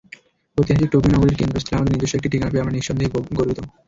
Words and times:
ঐতিহাসিক 0.57 0.89
টোকিও 0.91 1.13
নগরীর 1.15 1.39
কেন্দ্রস্থলে 1.39 1.77
আমাদের 1.77 1.93
নিজস্ব 1.93 2.17
একটি 2.17 2.29
ঠিকানা 2.29 2.51
পেয়ে 2.51 2.63
আমরা 2.63 2.75
নিঃসন্দেহে 2.75 3.13
গর্বিত। 3.37 3.59